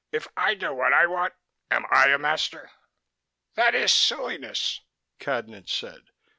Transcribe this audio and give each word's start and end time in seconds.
"If 0.11 0.27
I 0.35 0.55
do 0.55 0.73
what 0.73 0.93
I 0.93 1.05
want, 1.05 1.35
am 1.69 1.85
I 1.91 2.07
a 2.09 2.17
master?" 2.17 2.71
"That 3.53 3.75
is 3.75 3.93
silliness," 3.93 4.81
Cadnan 5.19 5.67
said. 5.67 6.05